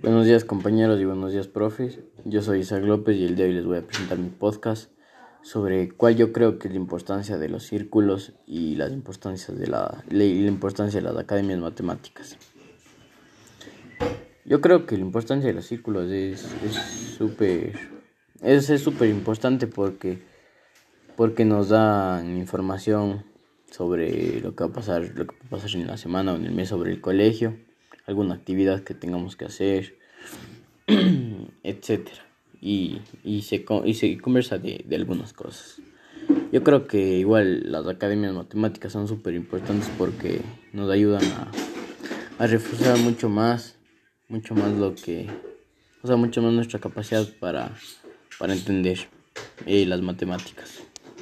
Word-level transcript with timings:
Buenos 0.00 0.26
días 0.26 0.44
compañeros 0.44 1.00
y 1.00 1.04
buenos 1.04 1.32
días 1.32 1.48
profes. 1.48 1.98
Yo 2.24 2.40
soy 2.40 2.60
Isaac 2.60 2.84
López 2.84 3.16
y 3.16 3.24
el 3.24 3.34
de 3.34 3.46
hoy 3.46 3.52
les 3.52 3.66
voy 3.66 3.78
a 3.78 3.82
presentar 3.82 4.16
mi 4.16 4.28
podcast 4.28 4.92
sobre 5.42 5.88
cuál 5.88 6.14
yo 6.14 6.32
creo 6.32 6.60
que 6.60 6.68
es 6.68 6.74
la 6.74 6.78
importancia 6.78 7.36
de 7.36 7.48
los 7.48 7.64
círculos 7.64 8.32
y 8.46 8.76
las 8.76 8.92
importancias 8.92 9.58
de 9.58 9.66
la, 9.66 10.04
la 10.08 10.24
importancia 10.24 11.00
de 11.00 11.04
las 11.04 11.16
academias 11.16 11.58
matemáticas. 11.58 12.38
Yo 14.44 14.60
creo 14.60 14.86
que 14.86 14.96
la 14.96 15.02
importancia 15.02 15.48
de 15.48 15.54
los 15.54 15.66
círculos 15.66 16.08
es 16.12 16.42
súper 17.18 17.72
es 18.40 18.66
súper 18.80 19.08
importante 19.08 19.66
porque 19.66 20.22
porque 21.16 21.44
nos 21.44 21.70
dan 21.70 22.36
información 22.36 23.24
sobre 23.68 24.40
lo 24.42 24.54
que 24.54 24.62
va 24.62 24.70
a 24.70 24.72
pasar, 24.72 25.02
lo 25.16 25.26
que 25.26 25.34
va 25.34 25.46
a 25.48 25.50
pasar 25.50 25.74
en 25.74 25.88
la 25.88 25.96
semana 25.96 26.34
o 26.34 26.36
en 26.36 26.44
el 26.44 26.52
mes 26.52 26.68
sobre 26.68 26.92
el 26.92 27.00
colegio 27.00 27.56
alguna 28.08 28.34
actividad 28.34 28.82
que 28.82 28.94
tengamos 28.94 29.36
que 29.36 29.44
hacer, 29.44 29.98
etc. 31.62 32.08
Y, 32.60 33.02
y, 33.22 33.42
se, 33.42 33.64
y 33.84 33.94
se 33.94 34.18
conversa 34.18 34.58
de, 34.58 34.84
de, 34.84 34.96
algunas 34.96 35.32
cosas. 35.32 35.80
Yo 36.50 36.64
creo 36.64 36.88
que 36.88 37.18
igual 37.18 37.70
las 37.70 37.86
academias 37.86 38.34
matemáticas 38.34 38.92
son 38.92 39.06
súper 39.06 39.34
importantes 39.34 39.88
porque 39.96 40.40
nos 40.72 40.90
ayudan 40.90 41.22
a, 41.22 41.52
a 42.38 42.46
reforzar 42.46 42.98
mucho 42.98 43.28
más, 43.28 43.76
mucho 44.28 44.54
más 44.54 44.72
lo 44.72 44.94
que, 44.94 45.28
o 46.02 46.06
sea, 46.06 46.16
mucho 46.16 46.42
más 46.42 46.52
nuestra 46.52 46.80
capacidad 46.80 47.28
para, 47.38 47.76
para 48.38 48.54
entender 48.54 49.06
eh, 49.66 49.84
las 49.86 50.00
matemáticas. 50.00 50.82